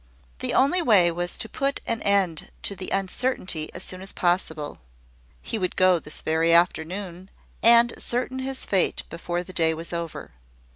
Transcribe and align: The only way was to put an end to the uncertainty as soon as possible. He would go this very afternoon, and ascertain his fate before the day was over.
The 0.39 0.55
only 0.55 0.81
way 0.81 1.11
was 1.11 1.37
to 1.37 1.47
put 1.47 1.79
an 1.85 2.01
end 2.01 2.49
to 2.63 2.75
the 2.75 2.89
uncertainty 2.89 3.71
as 3.71 3.83
soon 3.83 4.01
as 4.01 4.11
possible. 4.13 4.79
He 5.43 5.59
would 5.59 5.75
go 5.75 5.99
this 5.99 6.23
very 6.23 6.51
afternoon, 6.51 7.29
and 7.61 7.93
ascertain 7.93 8.39
his 8.39 8.65
fate 8.65 9.03
before 9.11 9.43
the 9.43 9.53
day 9.53 9.75
was 9.75 9.93
over. 9.93 10.31